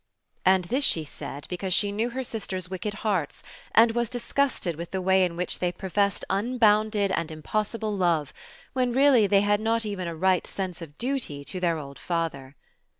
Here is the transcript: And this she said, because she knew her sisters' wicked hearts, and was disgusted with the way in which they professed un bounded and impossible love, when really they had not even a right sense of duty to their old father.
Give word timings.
And 0.43 0.65
this 0.65 0.83
she 0.83 1.03
said, 1.03 1.45
because 1.47 1.75
she 1.75 1.91
knew 1.91 2.09
her 2.09 2.23
sisters' 2.23 2.71
wicked 2.71 2.95
hearts, 3.05 3.43
and 3.71 3.91
was 3.91 4.09
disgusted 4.09 4.75
with 4.75 4.89
the 4.89 4.99
way 4.99 5.23
in 5.23 5.35
which 5.35 5.59
they 5.59 5.71
professed 5.71 6.25
un 6.27 6.57
bounded 6.57 7.11
and 7.11 7.29
impossible 7.29 7.95
love, 7.95 8.33
when 8.73 8.93
really 8.93 9.27
they 9.27 9.41
had 9.41 9.59
not 9.61 9.85
even 9.85 10.07
a 10.07 10.15
right 10.15 10.47
sense 10.47 10.81
of 10.81 10.97
duty 10.97 11.43
to 11.43 11.59
their 11.59 11.77
old 11.77 11.99
father. 11.99 12.55